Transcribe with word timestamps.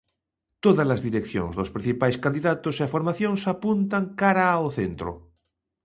Tódalas 0.63 1.03
direccións 1.07 1.53
dos 1.59 1.73
principais 1.75 2.19
candidatos 2.23 2.75
e 2.83 2.91
formacións 2.93 3.41
apuntan 3.53 4.03
cara 4.21 4.45
ao 4.51 4.67
centro. 4.79 5.09